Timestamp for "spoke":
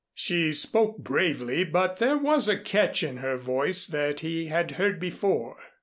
0.51-0.97